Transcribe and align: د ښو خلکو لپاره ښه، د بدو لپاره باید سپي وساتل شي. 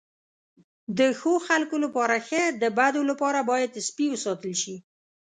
د 0.97 0.99
ښو 1.19 1.33
خلکو 1.47 1.75
لپاره 1.85 2.15
ښه، 2.27 2.43
د 2.61 2.63
بدو 2.77 3.01
لپاره 3.11 3.39
باید 3.49 3.81
سپي 3.87 4.05
وساتل 4.11 4.53
شي. 4.61 4.75